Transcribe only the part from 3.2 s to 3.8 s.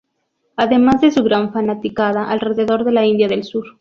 del sur.